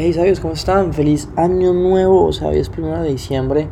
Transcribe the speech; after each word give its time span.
Hey, 0.00 0.12
¿sabes 0.12 0.38
cómo 0.38 0.54
están? 0.54 0.92
Feliz 0.92 1.28
año 1.34 1.72
nuevo, 1.72 2.32
¿sabes? 2.32 2.68
Primero 2.68 3.02
de 3.02 3.08
diciembre. 3.08 3.66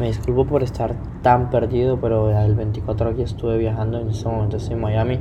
Me 0.00 0.08
disculpo 0.08 0.44
por 0.44 0.64
estar 0.64 0.96
tan 1.22 1.48
perdido, 1.48 2.00
pero 2.00 2.28
el 2.36 2.56
24 2.56 3.10
aquí 3.10 3.22
estuve 3.22 3.56
viajando, 3.56 4.00
en 4.00 4.08
este 4.08 4.28
momento 4.28 4.56
estoy 4.56 4.74
en 4.74 4.80
Miami. 4.80 5.20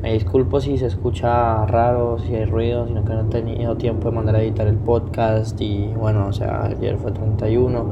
Me 0.00 0.14
disculpo 0.14 0.62
si 0.62 0.78
se 0.78 0.86
escucha 0.86 1.66
raro, 1.66 2.18
si 2.20 2.34
hay 2.34 2.46
ruido, 2.46 2.86
sino 2.86 3.04
que 3.04 3.12
no 3.12 3.20
he 3.20 3.24
tenido 3.24 3.76
tiempo 3.76 4.08
de 4.08 4.16
mandar 4.16 4.36
a 4.36 4.42
editar 4.42 4.66
el 4.66 4.78
podcast 4.78 5.60
y 5.60 5.88
bueno, 5.88 6.28
o 6.28 6.32
sea, 6.32 6.64
ayer 6.64 6.96
fue 6.96 7.12
31. 7.12 7.90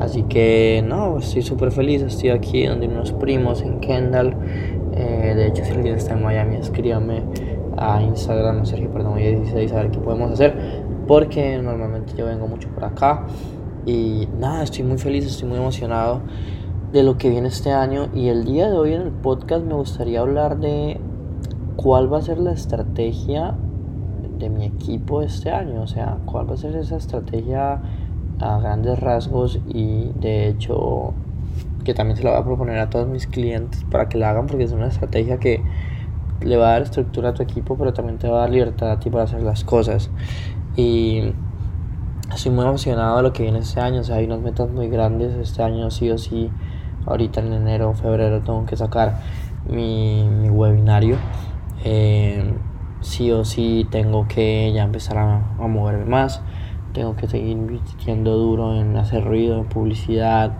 Así 0.00 0.24
que 0.24 0.84
no, 0.86 1.16
estoy 1.16 1.40
súper 1.40 1.72
feliz, 1.72 2.02
estoy 2.02 2.28
aquí 2.28 2.66
donde 2.66 2.88
unos 2.88 3.12
primos 3.12 3.62
en 3.62 3.80
Kendall. 3.80 4.36
Eh, 4.92 5.32
de 5.34 5.46
hecho, 5.46 5.64
si 5.64 5.72
alguien 5.72 5.94
está 5.94 6.12
en 6.12 6.24
Miami, 6.24 6.56
escríbame 6.56 7.22
a 7.78 8.02
Instagram, 8.02 8.66
Sergio 8.66 8.90
Perdón 8.92 9.16
16, 9.16 9.72
a 9.72 9.76
ver 9.76 9.90
qué 9.90 9.98
podemos 9.98 10.32
hacer. 10.32 10.77
Porque 11.08 11.58
normalmente 11.60 12.12
yo 12.16 12.26
vengo 12.26 12.46
mucho 12.46 12.68
por 12.68 12.84
acá. 12.84 13.26
Y 13.86 14.28
nada, 14.38 14.62
estoy 14.62 14.84
muy 14.84 14.98
feliz, 14.98 15.24
estoy 15.24 15.48
muy 15.48 15.56
emocionado 15.56 16.20
de 16.92 17.02
lo 17.02 17.16
que 17.16 17.30
viene 17.30 17.48
este 17.48 17.72
año. 17.72 18.10
Y 18.14 18.28
el 18.28 18.44
día 18.44 18.68
de 18.68 18.76
hoy 18.76 18.92
en 18.92 19.00
el 19.00 19.10
podcast 19.10 19.64
me 19.64 19.74
gustaría 19.74 20.20
hablar 20.20 20.58
de 20.58 21.00
cuál 21.76 22.12
va 22.12 22.18
a 22.18 22.22
ser 22.22 22.38
la 22.38 22.52
estrategia 22.52 23.56
de 24.38 24.50
mi 24.50 24.66
equipo 24.66 25.22
este 25.22 25.50
año. 25.50 25.80
O 25.80 25.86
sea, 25.86 26.18
cuál 26.26 26.48
va 26.48 26.54
a 26.54 26.58
ser 26.58 26.76
esa 26.76 26.96
estrategia 26.96 27.80
a 28.38 28.60
grandes 28.60 29.00
rasgos. 29.00 29.60
Y 29.66 30.10
de 30.20 30.48
hecho, 30.48 31.14
que 31.84 31.94
también 31.94 32.18
se 32.18 32.24
la 32.24 32.32
voy 32.32 32.40
a 32.40 32.44
proponer 32.44 32.78
a 32.80 32.90
todos 32.90 33.08
mis 33.08 33.26
clientes 33.26 33.82
para 33.90 34.10
que 34.10 34.18
la 34.18 34.28
hagan 34.28 34.46
porque 34.46 34.64
es 34.64 34.72
una 34.72 34.88
estrategia 34.88 35.38
que 35.38 35.62
le 36.42 36.56
va 36.58 36.68
a 36.68 36.72
dar 36.72 36.82
estructura 36.82 37.30
a 37.30 37.34
tu 37.34 37.42
equipo, 37.42 37.76
pero 37.76 37.94
también 37.94 38.18
te 38.18 38.28
va 38.28 38.38
a 38.38 38.40
dar 38.40 38.50
libertad 38.50 38.90
a 38.90 39.00
ti 39.00 39.08
para 39.08 39.24
hacer 39.24 39.42
las 39.42 39.64
cosas. 39.64 40.10
Y 40.78 41.32
estoy 42.32 42.52
muy 42.52 42.64
emocionado 42.64 43.16
de 43.16 43.24
lo 43.24 43.32
que 43.32 43.42
viene 43.42 43.58
este 43.58 43.80
año. 43.80 44.02
O 44.02 44.04
sea, 44.04 44.14
hay 44.14 44.26
unas 44.26 44.38
metas 44.38 44.70
muy 44.70 44.88
grandes. 44.88 45.34
Este 45.34 45.60
año 45.60 45.90
sí 45.90 46.08
o 46.08 46.18
sí, 46.18 46.52
ahorita 47.04 47.40
en 47.40 47.52
enero, 47.52 47.94
febrero, 47.94 48.42
tengo 48.42 48.64
que 48.64 48.76
sacar 48.76 49.20
mi, 49.68 50.22
mi 50.22 50.48
webinario. 50.50 51.16
Eh, 51.84 52.54
sí 53.00 53.32
o 53.32 53.44
sí 53.44 53.88
tengo 53.90 54.28
que 54.28 54.72
ya 54.72 54.84
empezar 54.84 55.18
a, 55.18 55.38
a, 55.58 55.66
moverme 55.66 56.04
más. 56.04 56.42
Tengo 56.92 57.16
que 57.16 57.26
seguir 57.26 57.50
invirtiendo 57.50 58.36
duro 58.36 58.80
en 58.80 58.96
hacer 58.96 59.24
ruido, 59.24 59.58
en 59.58 59.68
publicidad. 59.68 60.58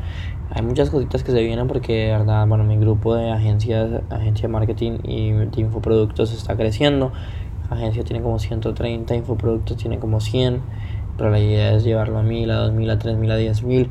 Hay 0.51 0.63
muchas 0.63 0.91
cositas 0.91 1.23
que 1.23 1.31
se 1.31 1.45
vienen 1.45 1.69
porque 1.69 2.07
de 2.07 2.11
verdad, 2.11 2.45
bueno, 2.49 2.65
mi 2.65 2.77
grupo 2.77 3.15
de 3.15 3.31
agencias, 3.31 4.03
agencia 4.11 4.49
de 4.49 4.53
marketing 4.53 4.99
y 5.05 5.31
de 5.31 5.61
infoproductos 5.61 6.33
está 6.33 6.57
creciendo. 6.57 7.13
La 7.71 7.77
agencia 7.77 8.05
tiene 8.05 8.23
como 8.23 8.39
130, 8.39 9.15
infoproductos 9.15 9.77
tiene 9.77 9.99
como 9.99 10.21
100 10.21 10.63
pero 11.19 11.31
la 11.31 11.41
idea 11.41 11.75
es 11.75 11.83
llevarlo 11.83 12.19
a 12.19 12.23
1000, 12.23 12.51
a 12.53 12.55
2000, 12.59 12.91
a 12.91 12.99
3000, 12.99 13.31
a 13.33 13.37
10000 13.37 13.91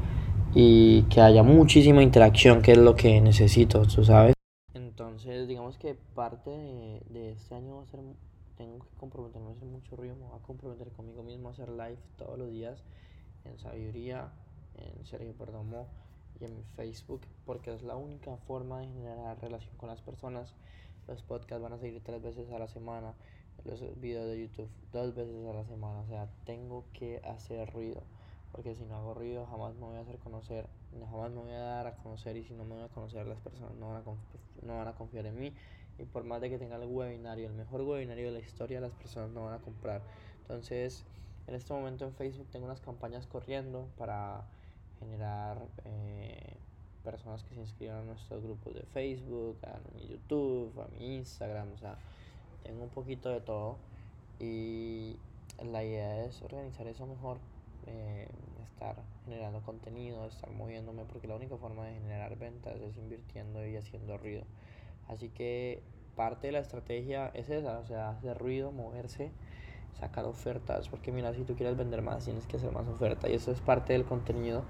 y 0.56 1.03
que 1.03 1.20
haya 1.20 1.44
muchísima 1.44 2.02
interacción, 2.02 2.61
que 2.61 2.72
es 2.72 2.78
lo 2.78 2.95
que 2.95 3.20
necesito, 3.20 3.81
tú 3.86 4.05
sabes. 4.05 4.33
Entonces, 4.73 5.45
digamos 5.45 5.78
que 5.78 5.94
parte 6.16 6.50
de, 6.50 7.02
de 7.09 7.31
este 7.33 7.53
año 7.53 7.75
va 7.75 7.83
a 7.83 7.86
ser, 7.86 8.00
tengo 8.55 8.80
que 8.80 8.88
comprometerme 8.98 9.50
a 9.50 9.52
hacer 9.52 9.67
mucho 9.67 9.98
ruido, 9.98 10.16
me 10.16 10.25
voy 10.25 10.39
a 10.39 10.42
comprometer 10.42 10.88
conmigo 10.94 11.22
mismo 11.22 11.50
a 11.50 11.52
hacer 11.52 11.70
live 11.70 11.98
todos 12.17 12.39
los 12.39 12.50
días 12.50 12.81
en 13.44 13.59
Sabiduría, 13.59 14.30
en 14.75 15.05
Sergio 15.05 15.33
Perdomo 15.33 15.88
y 16.39 16.45
en 16.45 16.64
Facebook, 16.78 17.22
porque 17.45 17.73
es 17.73 17.83
la 17.83 17.98
única 17.98 18.38
forma 18.48 18.80
de 18.80 18.88
generar 18.88 19.38
relación 19.42 19.75
con 19.75 19.89
las 19.89 20.02
personas. 20.02 20.53
Los 21.09 21.22
podcasts 21.23 21.61
van 21.61 21.73
a 21.73 21.78
seguir 21.78 22.02
tres 22.03 22.22
veces 22.22 22.50
a 22.52 22.59
la 22.59 22.67
semana 22.70 23.14
los 23.66 23.82
videos 24.00 24.28
de 24.28 24.42
YouTube 24.42 24.70
dos 24.92 25.16
veces 25.16 25.46
a 25.48 25.54
la 25.54 25.66
semana. 25.66 26.00
O 26.02 26.08
sea, 26.08 26.28
tengo 26.46 26.86
que 26.94 27.22
hacer 27.24 27.72
ruido. 27.72 28.04
Porque 28.52 28.76
si 28.76 28.86
no 28.86 28.96
hago 28.96 29.14
ruido, 29.14 29.46
jamás 29.46 29.76
me 29.76 29.82
voy 29.82 29.98
a 29.98 30.02
hacer 30.02 30.18
conocer. 30.20 30.68
Jamás 31.12 31.32
me 31.32 31.42
voy 31.42 31.52
a 31.52 31.60
dar 31.60 31.88
a 31.88 31.96
conocer. 31.98 32.38
Y 32.38 32.44
si 32.44 32.54
no 32.54 32.64
me 32.64 32.76
voy 32.76 32.84
a 32.84 32.88
conocer, 32.88 33.28
las 33.28 33.40
personas 33.40 33.76
no 33.76 33.90
van 33.90 34.02
a, 34.02 34.66
no 34.66 34.78
van 34.78 34.88
a 34.88 34.94
confiar 34.94 35.26
en 35.26 35.40
mí. 35.40 35.54
Y 36.00 36.06
por 36.06 36.23
más 36.23 36.42
de 36.42 36.50
que 36.50 36.58
tenga 36.58 36.76
el 36.76 36.86
webinario, 36.86 37.48
el 37.48 37.54
mejor 37.54 37.82
webinario 37.82 38.28
de 38.28 38.32
la 38.32 38.40
historia, 38.40 38.80
las 38.80 38.94
personas 38.94 39.32
no 39.32 39.46
van 39.46 39.56
a 39.56 39.60
comprar. 39.60 40.02
Entonces, 40.42 41.06
en 41.48 41.56
este 41.56 41.73
momento 41.73 42.06
en 42.06 42.14
Facebook 42.14 42.48
tengo 42.52 42.66
unas 42.66 42.82
campañas 42.82 43.26
corriendo 43.26 43.88
para 43.98 44.46
generar 45.00 45.66
eh, 45.86 46.58
personas 47.04 47.44
que 47.44 47.56
se 47.56 47.62
inscriban 47.62 48.00
a 48.00 48.04
nuestros 48.04 48.44
grupos 48.44 48.76
de 48.76 48.84
Facebook, 48.84 49.58
a 49.64 49.80
mi 49.96 50.08
YouTube, 50.08 50.80
a 50.80 50.88
mi 50.90 51.16
Instagram. 51.16 51.72
O 51.73 51.78
sea, 51.78 51.98
tengo 52.67 52.83
un 52.83 52.89
poquito 52.89 53.30
de 53.30 53.39
todo 53.39 53.78
y 54.39 55.16
la 55.64 55.83
idea 55.83 56.26
es 56.26 56.42
organizar 56.42 56.86
eso 56.88 57.08
mejor, 57.08 57.38
eh, 57.88 58.28
estar 58.66 58.98
generando 59.23 59.61
contenido, 59.61 60.28
estar 60.28 60.52
moviéndome, 60.52 61.05
porque 61.05 61.28
la 61.28 61.36
única 61.36 61.55
forma 61.55 61.86
de 61.86 61.94
generar 61.94 62.38
ventas 62.38 62.76
es 62.82 62.98
invirtiendo 62.98 63.66
y 63.66 63.78
haciendo 63.78 64.17
ruido. 64.17 64.44
Así 65.08 65.30
que 65.30 65.82
parte 66.16 66.48
de 66.48 66.54
la 66.54 66.60
estrategia 66.60 67.32
es 67.33 67.50
esa, 67.50 67.80
o 67.80 67.86
sea, 67.86 68.10
hacer 68.10 68.38
ruido, 68.38 68.72
moverse, 68.72 69.32
sacar 69.94 70.26
ofertas, 70.26 70.89
porque 70.89 71.11
mira, 71.11 71.34
si 71.34 71.44
tú 71.44 71.55
quieres 71.55 71.78
vender 71.78 72.02
más, 72.02 72.26
tienes 72.26 72.45
que 72.45 72.58
hacer 72.58 72.72
más 72.73 72.88
oferta 72.88 73.30
y 73.30 73.34
eso 73.34 73.52
es 73.52 73.61
parte 73.61 73.94
del 73.94 74.04
contenido 74.04 74.64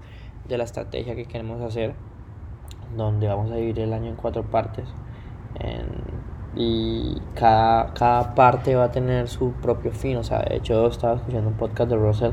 de 0.46 0.56
la 0.56 0.64
estrategia 0.64 1.16
que 1.16 1.26
queremos 1.26 1.60
hacer, 1.60 1.94
donde 2.96 3.26
vamos 3.26 3.50
a 3.50 3.56
dividir 3.56 3.80
el 3.80 3.92
año 3.92 4.08
en 4.08 4.16
cuatro 4.16 4.48
partes. 4.48 4.88
En 5.60 6.17
y 6.58 7.16
cada, 7.36 7.94
cada 7.94 8.34
parte 8.34 8.74
va 8.74 8.84
a 8.84 8.90
tener 8.90 9.28
su 9.28 9.52
propio 9.52 9.92
fin. 9.92 10.16
O 10.16 10.24
sea, 10.24 10.40
de 10.40 10.56
hecho 10.56 10.88
estaba 10.88 11.14
escuchando 11.14 11.48
un 11.48 11.54
podcast 11.54 11.88
de 11.88 11.96
Russell 11.96 12.32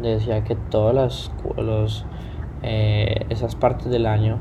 decía 0.00 0.42
que 0.42 0.56
todas 0.56 0.94
las 0.94 1.30
los, 1.56 2.04
eh, 2.62 3.26
esas 3.28 3.54
partes 3.54 3.90
del 3.90 4.06
año, 4.06 4.38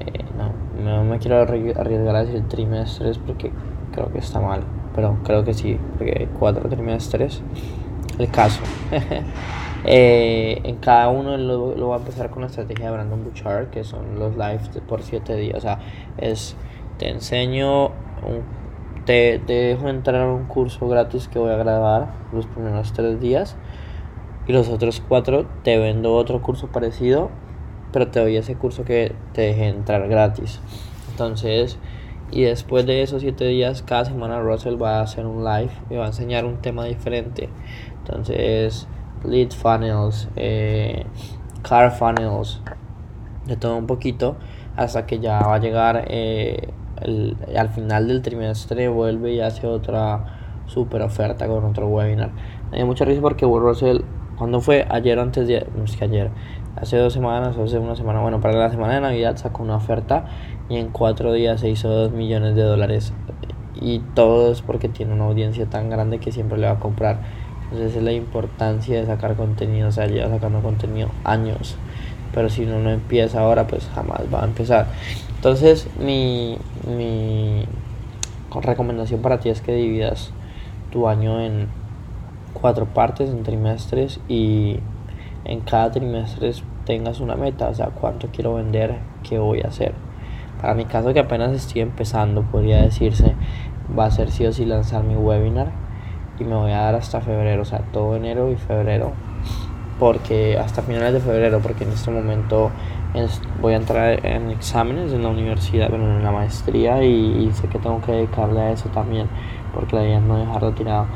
eh, 0.00 0.24
no, 0.36 0.52
no 0.82 1.04
me 1.04 1.18
quiero 1.18 1.40
arriesgar 1.40 2.16
a 2.16 2.24
decir 2.24 2.46
trimestres 2.48 3.18
porque 3.18 3.50
creo 3.92 4.10
que 4.12 4.18
está 4.18 4.40
mal, 4.40 4.62
pero 4.94 5.18
creo 5.24 5.44
que 5.44 5.54
sí, 5.54 5.78
porque 5.96 6.28
cuatro 6.38 6.68
trimestres, 6.68 7.42
el 8.18 8.30
caso. 8.30 8.62
eh, 9.84 10.60
en 10.64 10.76
cada 10.76 11.08
uno 11.08 11.36
lo, 11.36 11.74
lo, 11.74 11.88
va 11.88 11.96
a 11.96 11.98
empezar 11.98 12.30
con 12.30 12.42
la 12.42 12.46
estrategia 12.46 12.86
de 12.86 12.92
Brandon 12.92 13.24
Bouchard, 13.24 13.70
que 13.70 13.84
son 13.84 14.18
los 14.18 14.36
lives 14.36 14.70
por 14.88 15.02
siete 15.02 15.36
días. 15.36 15.58
O 15.58 15.60
sea, 15.60 15.80
es 16.18 16.56
te 16.98 17.08
enseño 17.10 17.92
te, 19.04 19.40
dejo 19.46 19.88
entrar 19.88 20.22
a 20.22 20.32
un 20.32 20.44
curso 20.44 20.88
gratis 20.88 21.28
que 21.28 21.38
voy 21.38 21.50
a 21.50 21.56
grabar 21.56 22.12
los 22.32 22.46
primeros 22.46 22.92
tres 22.92 23.20
días 23.20 23.56
y 24.46 24.52
los 24.52 24.68
otros 24.68 25.02
cuatro 25.06 25.46
te 25.62 25.78
vendo 25.78 26.14
otro 26.14 26.42
curso 26.42 26.68
parecido 26.68 27.30
pero 27.92 28.08
te 28.08 28.20
doy 28.20 28.36
ese 28.36 28.54
curso 28.54 28.84
que 28.84 29.14
te 29.32 29.42
deje 29.42 29.68
entrar 29.68 30.08
gratis. 30.08 30.60
Entonces 31.10 31.78
y 32.30 32.42
después 32.42 32.84
de 32.84 33.02
esos 33.02 33.22
siete 33.22 33.46
días 33.46 33.82
cada 33.82 34.04
semana 34.04 34.40
Russell 34.40 34.80
va 34.80 34.98
a 34.98 35.02
hacer 35.02 35.24
un 35.24 35.42
live 35.42 35.70
y 35.88 35.96
va 35.96 36.04
a 36.04 36.08
enseñar 36.08 36.44
un 36.44 36.58
tema 36.58 36.84
diferente. 36.84 37.48
Entonces 38.00 38.86
lead 39.24 39.50
funnels 39.52 40.28
eh, 40.36 41.06
car 41.62 41.90
funnels 41.90 42.60
de 43.46 43.56
todo 43.56 43.76
un 43.76 43.86
poquito 43.86 44.36
hasta 44.76 45.06
que 45.06 45.18
ya 45.18 45.40
va 45.40 45.54
a 45.54 45.58
llegar 45.58 46.04
eh, 46.08 46.68
al 47.56 47.68
final 47.70 48.08
del 48.08 48.22
trimestre 48.22 48.88
vuelve 48.88 49.32
y 49.32 49.40
hace 49.40 49.66
otra 49.66 50.38
super 50.66 51.02
oferta 51.02 51.46
con 51.46 51.64
otro 51.64 51.88
webinar. 51.88 52.30
Me 52.70 52.78
dio 52.78 52.86
mucha 52.86 53.04
risa 53.04 53.20
porque 53.20 53.46
Will 53.46 53.62
Russell, 53.62 54.00
cuando 54.36 54.60
fue 54.60 54.86
ayer 54.90 55.18
antes 55.18 55.48
de, 55.48 55.66
no 55.76 55.84
es 55.84 55.96
que 55.96 56.04
ayer, 56.04 56.30
hace 56.76 56.96
dos 56.96 57.12
semanas 57.12 57.56
hace 57.56 57.78
una 57.78 57.96
semana, 57.96 58.20
bueno, 58.20 58.40
para 58.40 58.58
la 58.58 58.70
semana 58.70 58.94
de 58.94 59.00
Navidad 59.00 59.36
sacó 59.36 59.62
una 59.62 59.76
oferta 59.76 60.26
y 60.68 60.76
en 60.76 60.88
cuatro 60.88 61.32
días 61.32 61.60
se 61.60 61.70
hizo 61.70 61.88
dos 61.88 62.12
millones 62.12 62.54
de 62.54 62.62
dólares. 62.62 63.12
Y 63.80 64.00
todo 64.14 64.52
es 64.52 64.60
porque 64.62 64.88
tiene 64.88 65.12
una 65.12 65.26
audiencia 65.26 65.66
tan 65.66 65.88
grande 65.88 66.18
que 66.18 66.32
siempre 66.32 66.58
le 66.58 66.66
va 66.66 66.74
a 66.74 66.80
comprar. 66.80 67.20
Entonces 67.64 67.96
es 67.96 68.02
la 68.02 68.12
importancia 68.12 68.98
de 68.98 69.06
sacar 69.06 69.36
contenido, 69.36 69.88
o 69.88 69.92
sea, 69.92 70.06
lleva 70.06 70.28
sacando 70.28 70.60
contenido 70.60 71.10
años. 71.24 71.76
Pero 72.38 72.50
si 72.50 72.62
uno 72.62 72.78
no 72.78 72.90
empieza 72.90 73.40
ahora, 73.40 73.66
pues 73.66 73.90
jamás 73.92 74.20
va 74.32 74.42
a 74.42 74.44
empezar. 74.44 74.86
Entonces, 75.34 75.88
mi, 75.98 76.56
mi 76.86 77.64
recomendación 78.62 79.22
para 79.22 79.40
ti 79.40 79.48
es 79.48 79.60
que 79.60 79.74
dividas 79.74 80.30
tu 80.92 81.08
año 81.08 81.40
en 81.40 81.66
cuatro 82.52 82.86
partes, 82.86 83.28
en 83.28 83.42
trimestres, 83.42 84.20
y 84.28 84.78
en 85.46 85.62
cada 85.62 85.90
trimestre 85.90 86.52
tengas 86.86 87.18
una 87.18 87.34
meta, 87.34 87.70
o 87.70 87.74
sea, 87.74 87.86
cuánto 87.86 88.28
quiero 88.28 88.54
vender, 88.54 88.98
qué 89.28 89.40
voy 89.40 89.62
a 89.62 89.66
hacer. 89.66 89.94
Para 90.60 90.74
mi 90.74 90.84
caso, 90.84 91.12
que 91.12 91.18
apenas 91.18 91.50
estoy 91.50 91.80
empezando, 91.80 92.42
podría 92.42 92.82
decirse, 92.82 93.34
va 93.98 94.04
a 94.04 94.12
ser 94.12 94.30
sí 94.30 94.46
o 94.46 94.52
sí 94.52 94.64
lanzar 94.64 95.02
mi 95.02 95.16
webinar 95.16 95.72
y 96.38 96.44
me 96.44 96.54
voy 96.54 96.70
a 96.70 96.82
dar 96.82 96.94
hasta 96.94 97.20
febrero, 97.20 97.62
o 97.62 97.64
sea, 97.64 97.80
todo 97.92 98.14
enero 98.14 98.52
y 98.52 98.54
febrero, 98.54 99.14
porque 99.98 100.58
hasta 100.58 100.82
finales 100.82 101.12
de 101.12 101.20
febrero, 101.20 101.60
porque 101.60 101.84
en 101.84 101.90
este 101.90 102.10
momento 102.10 102.70
voy 103.60 103.74
a 103.74 103.76
entrar 103.76 104.24
en 104.24 104.50
exámenes 104.50 105.12
en 105.12 105.22
la 105.22 105.28
universidad, 105.30 105.88
bueno, 105.90 106.16
en 106.16 106.22
la 106.22 106.30
maestría 106.30 107.02
y, 107.02 107.50
sé 107.52 107.68
que 107.68 107.78
tengo 107.78 108.00
que 108.00 108.12
dedicarle 108.12 108.60
a 108.60 108.72
eso 108.72 108.88
también, 108.90 109.28
porque 109.74 109.96
la 109.96 110.04
idea 110.04 110.18
es 110.18 110.24
no 110.24 110.38
dejarlo 110.38 110.72
tirado. 110.72 111.06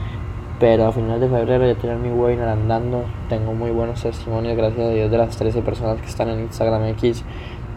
pero 0.59 0.87
a 0.87 0.93
finales 0.93 1.21
de 1.21 1.29
febrero 1.29 1.67
ya 1.67 1.75
tener 1.75 1.97
mi 1.97 2.11
webinar 2.11 2.49
andando. 2.49 3.05
Tengo 3.29 3.53
muy 3.53 3.71
buenos 3.71 4.01
testimonios, 4.03 4.57
gracias 4.57 4.87
a 4.87 4.91
Dios, 4.91 5.11
de 5.11 5.19
las 5.19 5.37
13 5.37 5.61
personas 5.63 6.01
que 6.01 6.07
están 6.07 6.29
en 6.29 6.41
Instagram 6.41 6.85
X. 6.91 7.25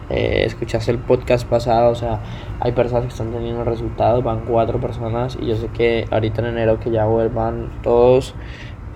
Eh, 0.08 0.44
escuchaste 0.46 0.92
el 0.92 0.98
podcast 0.98 1.48
pasado, 1.48 1.90
o 1.90 1.94
sea, 1.96 2.20
hay 2.60 2.70
personas 2.70 3.06
que 3.06 3.10
están 3.10 3.32
teniendo 3.32 3.64
resultados, 3.64 4.22
van 4.22 4.44
cuatro 4.44 4.80
personas 4.80 5.36
y 5.40 5.46
yo 5.46 5.56
sé 5.56 5.66
que 5.68 6.06
ahorita 6.12 6.42
en 6.42 6.48
enero 6.48 6.78
que 6.78 6.92
ya 6.92 7.06
vuelvan 7.06 7.70
todos 7.82 8.36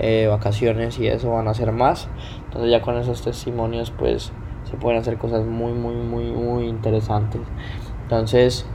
eh, 0.01 0.27
vacaciones 0.27 0.99
y 0.99 1.07
eso 1.07 1.31
van 1.31 1.47
a 1.47 1.55
ser 1.55 1.73
más. 1.73 2.09
Entonces 2.47 2.71
ya 2.71 2.81
con 2.83 2.97
esos 2.97 3.23
testimonios 3.23 3.91
pues 3.91 4.33
se 4.65 4.77
pueden 4.77 4.99
hacer 4.99 5.19
cosas 5.19 5.45
muy, 5.45 5.73
muy, 5.73 5.95
muy, 5.95 6.25
muy 6.25 6.67
interesantes. 6.67 7.41
Entonces, 8.03 8.67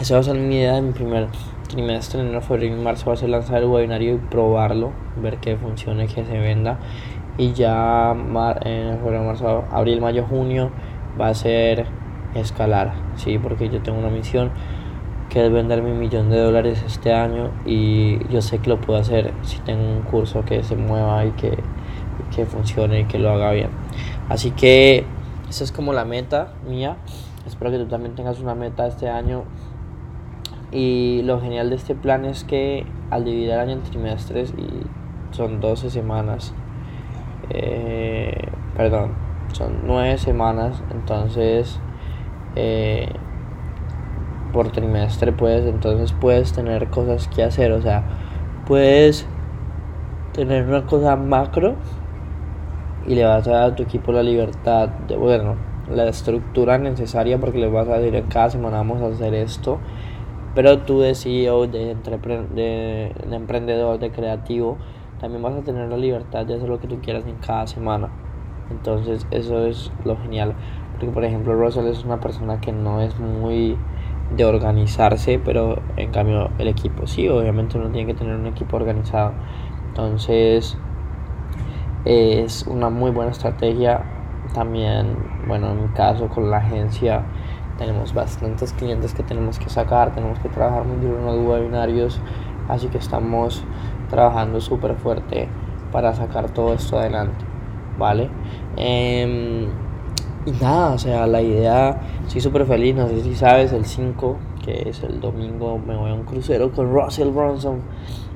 esa 0.00 0.14
va 0.14 0.20
a 0.20 0.22
ser 0.22 0.36
mi 0.36 0.56
idea 0.56 0.74
de 0.74 0.82
mi 0.82 0.92
primer 0.92 1.28
trimestre, 1.68 2.20
en 2.20 2.26
enero, 2.26 2.40
febrero 2.40 2.76
y 2.76 2.80
marzo 2.80 3.06
va 3.06 3.14
a 3.14 3.16
ser 3.16 3.28
lanzar 3.28 3.62
el 3.62 3.68
webinario 3.68 4.14
y 4.14 4.18
probarlo, 4.18 4.92
ver 5.20 5.38
que 5.38 5.56
funcione, 5.56 6.06
que 6.06 6.24
se 6.24 6.38
venda. 6.38 6.78
Y 7.36 7.52
ya 7.52 8.12
en 8.12 8.98
febrero, 8.98 9.24
marzo, 9.24 9.64
abril, 9.70 10.00
mayo, 10.00 10.24
junio 10.24 10.70
va 11.20 11.28
a 11.28 11.34
ser 11.34 11.86
escalar, 12.34 12.92
¿sí? 13.16 13.38
Porque 13.38 13.68
yo 13.68 13.82
tengo 13.82 13.98
una 13.98 14.10
misión 14.10 14.50
que 15.28 15.44
es 15.44 15.52
vender 15.52 15.82
mi 15.82 15.92
millón 15.92 16.30
de 16.30 16.38
dólares 16.38 16.82
este 16.86 17.12
año 17.12 17.50
y 17.66 18.26
yo 18.28 18.40
sé 18.40 18.58
que 18.58 18.70
lo 18.70 18.80
puedo 18.80 18.98
hacer 18.98 19.32
si 19.42 19.58
tengo 19.58 19.82
un 19.82 20.02
curso 20.02 20.44
que 20.44 20.62
se 20.62 20.74
mueva 20.74 21.24
y 21.24 21.32
que, 21.32 21.58
que 22.34 22.46
funcione 22.46 23.00
y 23.00 23.04
que 23.04 23.18
lo 23.18 23.30
haga 23.30 23.52
bien. 23.52 23.70
Así 24.28 24.50
que 24.50 25.04
esa 25.48 25.64
es 25.64 25.72
como 25.72 25.92
la 25.92 26.04
meta 26.04 26.52
mía. 26.68 26.96
Espero 27.46 27.70
que 27.70 27.78
tú 27.78 27.86
también 27.86 28.14
tengas 28.14 28.40
una 28.40 28.54
meta 28.54 28.86
este 28.86 29.08
año. 29.08 29.44
Y 30.70 31.22
lo 31.22 31.40
genial 31.40 31.70
de 31.70 31.76
este 31.76 31.94
plan 31.94 32.26
es 32.26 32.44
que 32.44 32.84
al 33.10 33.24
dividir 33.24 33.50
el 33.50 33.58
año 33.58 33.72
en 33.72 33.82
trimestres 33.82 34.52
y 34.58 35.34
son 35.34 35.60
12 35.60 35.88
semanas, 35.88 36.52
eh, 37.48 38.48
perdón, 38.76 39.12
son 39.52 39.78
9 39.86 40.18
semanas, 40.18 40.82
entonces 40.90 41.80
eh, 42.54 43.08
por 44.52 44.70
trimestre 44.70 45.32
puedes, 45.32 45.66
entonces 45.66 46.12
puedes 46.12 46.52
tener 46.52 46.88
cosas 46.88 47.28
que 47.28 47.42
hacer, 47.42 47.72
o 47.72 47.82
sea, 47.82 48.04
puedes 48.66 49.26
tener 50.32 50.66
una 50.66 50.86
cosa 50.86 51.16
macro 51.16 51.74
y 53.06 53.14
le 53.14 53.24
vas 53.24 53.46
a 53.48 53.52
dar 53.52 53.70
a 53.72 53.74
tu 53.74 53.82
equipo 53.82 54.12
la 54.12 54.22
libertad 54.22 54.88
de, 54.88 55.16
bueno, 55.16 55.56
la 55.90 56.06
estructura 56.08 56.78
necesaria 56.78 57.38
porque 57.38 57.58
le 57.58 57.68
vas 57.68 57.88
a 57.88 57.98
decir 57.98 58.24
cada 58.28 58.50
semana 58.50 58.78
vamos 58.78 59.00
a 59.02 59.06
hacer 59.06 59.34
esto. 59.34 59.78
Pero 60.54 60.78
tú 60.80 61.00
de 61.00 61.14
CEO, 61.14 61.66
de, 61.66 61.94
de, 61.94 63.12
de 63.28 63.36
emprendedor, 63.36 63.98
de 63.98 64.10
creativo, 64.10 64.76
también 65.20 65.42
vas 65.42 65.54
a 65.54 65.62
tener 65.62 65.88
la 65.88 65.96
libertad 65.96 66.46
de 66.46 66.56
hacer 66.56 66.68
lo 66.68 66.80
que 66.80 66.88
tú 66.88 67.00
quieras 67.00 67.24
en 67.26 67.36
cada 67.36 67.66
semana. 67.66 68.10
Entonces 68.70 69.26
eso 69.30 69.64
es 69.66 69.92
lo 70.04 70.16
genial. 70.16 70.54
Porque 70.92 71.08
por 71.08 71.24
ejemplo 71.24 71.54
Russell 71.54 71.86
es 71.86 72.04
una 72.04 72.20
persona 72.20 72.60
que 72.60 72.72
no 72.72 73.00
es 73.00 73.18
muy 73.18 73.76
de 74.36 74.44
organizarse, 74.44 75.40
pero 75.42 75.80
en 75.96 76.10
cambio 76.10 76.50
el 76.58 76.68
equipo 76.68 77.06
sí, 77.06 77.28
obviamente 77.28 77.78
uno 77.78 77.88
tiene 77.90 78.12
que 78.12 78.18
tener 78.18 78.36
un 78.36 78.46
equipo 78.46 78.76
organizado. 78.76 79.32
Entonces 79.88 80.76
es 82.04 82.66
una 82.66 82.90
muy 82.90 83.10
buena 83.10 83.30
estrategia. 83.30 84.02
También, 84.54 85.16
bueno, 85.46 85.72
en 85.72 85.82
mi 85.82 85.88
caso 85.88 86.28
con 86.28 86.50
la 86.50 86.58
agencia 86.58 87.22
tenemos 87.78 88.12
bastantes 88.12 88.72
clientes 88.72 89.14
que 89.14 89.22
tenemos 89.22 89.58
que 89.58 89.68
sacar, 89.70 90.14
tenemos 90.14 90.38
que 90.40 90.48
trabajar 90.48 90.84
muy 90.84 90.96
duro 90.96 91.18
en 91.18 91.26
los 91.26 91.46
webinarios, 91.46 92.20
así 92.68 92.88
que 92.88 92.98
estamos 92.98 93.62
trabajando 94.10 94.60
súper 94.60 94.96
fuerte 94.96 95.48
para 95.92 96.12
sacar 96.14 96.50
todo 96.50 96.74
esto 96.74 96.98
adelante, 96.98 97.44
¿vale? 97.98 98.28
Em, 98.76 99.68
y 100.48 100.62
nada, 100.62 100.94
o 100.94 100.98
sea, 100.98 101.26
la 101.26 101.42
idea, 101.42 102.00
estoy 102.26 102.40
súper 102.40 102.66
feliz, 102.66 102.94
no 102.94 103.08
sé 103.08 103.22
si 103.22 103.34
sabes, 103.34 103.72
el 103.72 103.84
5, 103.84 104.36
que 104.64 104.88
es 104.88 105.02
el 105.02 105.20
domingo, 105.20 105.78
me 105.78 105.96
voy 105.96 106.10
a 106.10 106.14
un 106.14 106.24
crucero 106.24 106.72
con 106.72 106.92
Russell 106.92 107.28
Bronson 107.28 107.80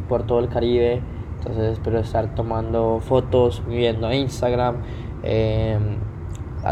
por 0.08 0.24
todo 0.24 0.40
el 0.40 0.48
Caribe 0.48 1.02
entonces 1.42 1.72
espero 1.72 1.98
estar 1.98 2.36
tomando 2.36 3.00
fotos, 3.00 3.64
viendo 3.66 4.06
a 4.06 4.14
Instagram, 4.14 4.76
eh, 5.24 5.76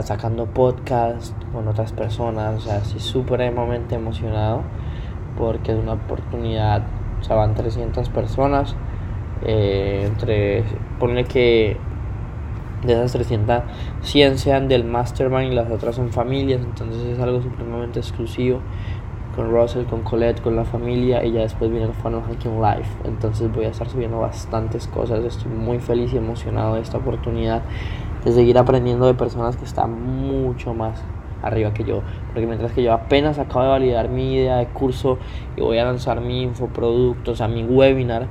sacando 0.05 0.47
podcast 0.47 1.35
con 1.53 1.67
otras 1.67 1.93
personas. 1.93 2.55
O 2.55 2.61
sea, 2.61 2.77
estoy 2.77 3.01
supremamente 3.01 3.97
emocionado 3.97 4.63
porque 5.37 5.73
es 5.73 5.79
una 5.79 5.95
oportunidad. 5.95 6.83
O 7.21 7.25
sea, 7.25 7.35
van 7.35 7.57
300 7.57 8.11
personas. 8.11 8.77
Eh, 9.43 10.05
entre, 10.07 10.63
ponle 11.01 11.25
que 11.25 11.77
de 12.85 12.93
esas 12.94 13.12
300, 13.12 13.62
100 14.03 14.38
sean 14.38 14.69
del 14.69 14.85
mastermind 14.85 15.53
y 15.53 15.55
las 15.55 15.71
otras 15.71 15.97
son 15.97 16.11
familias. 16.11 16.61
Entonces 16.62 17.03
es 17.05 17.19
algo 17.19 17.43
supremamente 17.43 18.00
exclusivo 18.00 18.61
con 19.37 19.50
Russell, 19.50 19.85
con 19.85 20.03
Colette, 20.03 20.41
con 20.41 20.56
la 20.56 20.65
familia 20.65 21.25
y 21.25 21.32
ya 21.32 21.41
después 21.41 21.71
viene 21.71 21.87
el 21.87 21.93
Funnel 21.93 22.23
Hacking 22.23 22.61
Live. 22.61 22.87
Entonces 23.05 23.53
voy 23.53 23.65
a 23.65 23.69
estar 23.69 23.88
subiendo 23.88 24.21
bastantes 24.21 24.87
cosas. 24.88 25.25
Estoy 25.25 25.53
muy 25.53 25.79
feliz 25.79 26.12
y 26.12 26.17
emocionado 26.17 26.75
de 26.75 26.81
esta 26.81 26.99
oportunidad 26.99 27.62
de 28.25 28.32
seguir 28.32 28.59
aprendiendo 28.59 29.06
de 29.06 29.15
personas 29.15 29.56
que 29.56 29.65
están 29.65 30.03
mucho 30.03 30.75
más 30.75 31.03
arriba 31.43 31.73
que 31.73 31.85
yo. 31.85 32.03
Porque 32.32 32.47
mientras 32.47 32.73
que 32.73 32.82
yo 32.82 32.93
apenas 32.93 33.38
acabo 33.38 33.62
de 33.62 33.71
validar 33.71 34.09
mi 34.09 34.35
idea 34.35 34.56
de 34.56 34.67
curso 34.67 35.19
y 35.56 35.61
voy 35.61 35.79
a 35.79 35.85
lanzar 35.85 36.21
mi 36.21 36.43
infoproducto, 36.43 37.32
o 37.32 37.35
sea, 37.35 37.49
mi 37.49 37.65
webinar, 37.65 38.29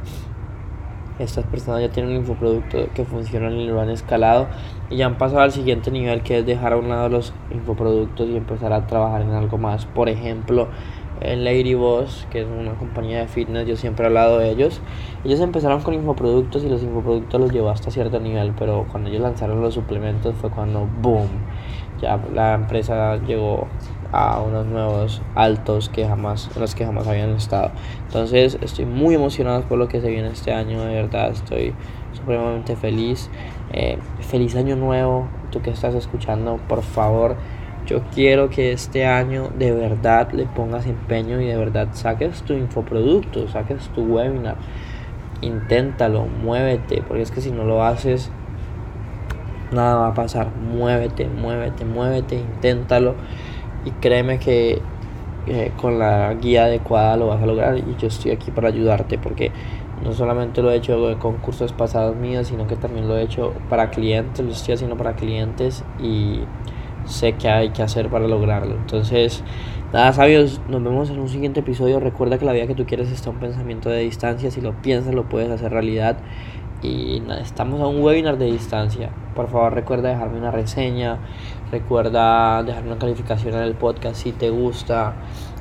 estas 1.19 1.45
personas 1.45 1.81
ya 1.81 1.89
tienen 1.89 2.11
un 2.11 2.17
infoproducto 2.19 2.87
que 2.93 3.03
funciona 3.05 3.51
y 3.51 3.67
lo 3.67 3.79
han 3.81 3.89
escalado 3.89 4.47
y 4.89 4.97
ya 4.97 5.05
han 5.05 5.17
pasado 5.17 5.41
al 5.41 5.51
siguiente 5.51 5.91
nivel 5.91 6.21
que 6.21 6.39
es 6.39 6.45
dejar 6.45 6.73
a 6.73 6.77
un 6.77 6.89
lado 6.89 7.09
los 7.09 7.33
infoproductos 7.51 8.27
y 8.29 8.37
empezar 8.37 8.73
a 8.73 8.87
trabajar 8.87 9.21
en 9.21 9.31
algo 9.31 9.57
más. 9.57 9.85
Por 9.85 10.09
ejemplo, 10.09 10.69
en 11.21 11.43
Lady 11.43 11.73
Boss, 11.73 12.25
que 12.31 12.41
es 12.41 12.47
una 12.47 12.73
compañía 12.75 13.19
de 13.19 13.27
fitness, 13.27 13.67
yo 13.67 13.75
siempre 13.75 14.05
he 14.05 14.07
hablado 14.07 14.39
de 14.39 14.49
ellos. 14.49 14.81
Ellos 15.23 15.39
empezaron 15.41 15.81
con 15.81 15.93
infoproductos 15.93 16.63
y 16.63 16.69
los 16.69 16.81
infoproductos 16.81 17.39
los 17.39 17.51
llevó 17.51 17.69
hasta 17.69 17.91
cierto 17.91 18.19
nivel, 18.19 18.53
pero 18.57 18.85
cuando 18.89 19.09
ellos 19.09 19.21
lanzaron 19.21 19.61
los 19.61 19.73
suplementos 19.73 20.35
fue 20.35 20.49
cuando 20.49 20.87
boom, 21.01 21.27
ya 22.01 22.17
la 22.33 22.53
empresa 22.53 23.17
llegó 23.17 23.67
a 24.11 24.39
unos 24.41 24.65
nuevos 24.65 25.21
altos 25.35 25.89
que 25.89 26.07
jamás, 26.07 26.49
en 26.55 26.61
los 26.61 26.75
que 26.75 26.85
jamás 26.85 27.07
habían 27.07 27.31
estado. 27.31 27.71
Entonces 28.07 28.57
estoy 28.61 28.85
muy 28.85 29.15
emocionado 29.15 29.61
por 29.63 29.77
lo 29.77 29.87
que 29.87 30.01
se 30.01 30.09
viene 30.09 30.29
este 30.29 30.51
año, 30.53 30.83
de 30.83 30.95
verdad 30.95 31.31
estoy 31.31 31.73
supremamente 32.13 32.75
feliz. 32.75 33.29
Eh, 33.71 33.97
feliz 34.21 34.55
año 34.55 34.75
nuevo, 34.75 35.27
tú 35.51 35.61
que 35.61 35.69
estás 35.69 35.95
escuchando, 35.95 36.59
por 36.67 36.81
favor. 36.81 37.35
Yo 37.85 38.01
quiero 38.13 38.49
que 38.49 38.71
este 38.71 39.05
año 39.05 39.49
de 39.57 39.71
verdad 39.71 40.31
le 40.31 40.45
pongas 40.45 40.85
empeño 40.85 41.41
y 41.41 41.47
de 41.47 41.57
verdad 41.57 41.89
saques 41.93 42.43
tu 42.43 42.53
infoproducto, 42.53 43.47
saques 43.47 43.89
tu 43.89 44.03
webinar. 44.03 44.57
Inténtalo, 45.41 46.25
muévete, 46.25 47.01
porque 47.07 47.23
es 47.23 47.31
que 47.31 47.41
si 47.41 47.51
no 47.51 47.63
lo 47.63 47.83
haces, 47.83 48.31
nada 49.71 49.95
va 49.95 50.07
a 50.09 50.13
pasar. 50.13 50.49
Muévete, 50.55 51.27
muévete, 51.27 51.85
muévete, 51.85 52.35
inténtalo 52.35 53.15
y 53.89 53.91
créeme 54.01 54.39
que 54.39 54.81
eh, 55.47 55.71
con 55.77 55.97
la 55.97 56.33
guía 56.35 56.65
adecuada 56.65 57.17
lo 57.17 57.27
vas 57.27 57.41
a 57.41 57.45
lograr 57.45 57.77
y 57.77 57.95
yo 57.99 58.07
estoy 58.07 58.31
aquí 58.31 58.51
para 58.51 58.67
ayudarte 58.67 59.17
porque 59.17 59.51
no 60.03 60.13
solamente 60.13 60.61
lo 60.61 60.71
he 60.71 60.75
hecho 60.75 61.17
con 61.19 61.37
cursos 61.37 61.73
pasados 61.73 62.15
míos, 62.15 62.47
sino 62.47 62.67
que 62.67 62.75
también 62.75 63.07
lo 63.07 63.17
he 63.17 63.23
hecho 63.23 63.53
para 63.69 63.89
clientes, 63.89 64.45
lo 64.45 64.51
estoy 64.51 64.75
haciendo 64.75 64.95
para 64.95 65.15
clientes 65.15 65.83
y 65.99 66.41
sé 67.05 67.33
que 67.33 67.49
hay 67.49 67.69
que 67.69 67.81
hacer 67.81 68.09
para 68.09 68.27
lograrlo. 68.27 68.75
Entonces, 68.75 69.43
nada, 69.91 70.13
sabios, 70.13 70.61
nos 70.69 70.83
vemos 70.83 71.09
en 71.09 71.19
un 71.19 71.27
siguiente 71.27 71.61
episodio. 71.61 71.99
Recuerda 71.99 72.37
que 72.37 72.45
la 72.45 72.53
vida 72.53 72.67
que 72.67 72.75
tú 72.75 72.85
quieres 72.85 73.11
está 73.11 73.29
un 73.29 73.39
pensamiento 73.39 73.89
de 73.89 74.01
distancia. 74.01 74.51
Si 74.51 74.61
lo 74.61 74.73
piensas, 74.81 75.13
lo 75.13 75.27
puedes 75.27 75.49
hacer 75.49 75.71
realidad. 75.71 76.17
Y 76.81 77.21
nada, 77.21 77.41
estamos 77.41 77.81
a 77.81 77.87
un 77.87 78.01
webinar 78.01 78.37
de 78.37 78.45
distancia. 78.45 79.09
Por 79.39 79.47
favor, 79.47 79.73
recuerda 79.73 80.09
dejarme 80.09 80.37
una 80.37 80.51
reseña. 80.51 81.17
Recuerda 81.71 82.61
dejar 82.61 82.83
una 82.85 82.97
calificación 82.97 83.53
en 83.53 83.61
el 83.61 83.73
podcast 83.73 84.17
si 84.17 84.33
te 84.33 84.49
gusta. 84.49 85.13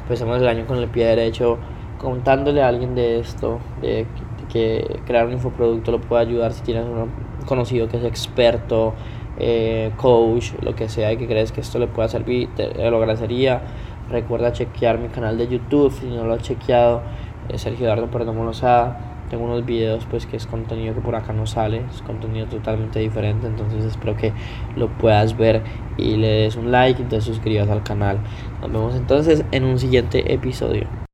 Empezamos 0.02 0.42
el 0.42 0.48
año 0.48 0.66
con 0.66 0.78
el 0.78 0.88
pie 0.88 1.06
derecho, 1.06 1.58
contándole 1.96 2.60
a 2.60 2.66
alguien 2.66 2.96
de 2.96 3.20
esto, 3.20 3.60
de 3.80 4.04
que 4.52 4.98
crear 5.06 5.26
un 5.28 5.34
infoproducto 5.34 5.92
lo 5.92 6.00
puede 6.00 6.22
ayudar 6.22 6.54
si 6.54 6.64
tienes 6.64 6.86
un 6.86 7.12
conocido 7.46 7.86
que 7.86 7.98
es 7.98 8.04
experto, 8.04 8.94
eh, 9.38 9.92
coach, 9.96 10.54
lo 10.60 10.74
que 10.74 10.88
sea, 10.88 11.12
y 11.12 11.16
que 11.16 11.28
crees 11.28 11.52
que 11.52 11.60
esto 11.60 11.78
le 11.78 11.86
pueda 11.86 12.08
servir, 12.08 12.48
te, 12.56 12.90
lo 12.90 12.96
agradecería. 12.96 13.62
Recuerda 14.10 14.50
chequear 14.50 14.98
mi 14.98 15.06
canal 15.06 15.38
de 15.38 15.46
YouTube 15.46 15.92
si 15.92 16.06
no 16.06 16.24
lo 16.24 16.34
has 16.34 16.42
chequeado, 16.42 17.02
eh, 17.48 17.58
Sergio 17.58 17.86
Eduardo 17.86 18.10
Perdomo 18.10 18.42
Lozada 18.42 19.07
tengo 19.28 19.44
unos 19.44 19.64
videos 19.64 20.06
pues 20.10 20.26
que 20.26 20.36
es 20.36 20.46
contenido 20.46 20.94
que 20.94 21.00
por 21.00 21.14
acá 21.14 21.32
no 21.32 21.46
sale, 21.46 21.82
es 21.90 22.02
contenido 22.02 22.46
totalmente 22.46 22.98
diferente, 22.98 23.46
entonces 23.46 23.84
espero 23.84 24.16
que 24.16 24.32
lo 24.76 24.88
puedas 24.88 25.36
ver 25.36 25.62
y 25.96 26.16
le 26.16 26.28
des 26.28 26.56
un 26.56 26.70
like 26.70 27.02
y 27.02 27.04
te 27.04 27.20
suscribas 27.20 27.68
al 27.68 27.82
canal. 27.82 28.18
Nos 28.60 28.72
vemos 28.72 28.94
entonces 28.94 29.44
en 29.50 29.64
un 29.64 29.78
siguiente 29.78 30.32
episodio. 30.32 31.07